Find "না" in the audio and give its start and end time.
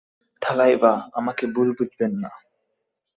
2.23-2.31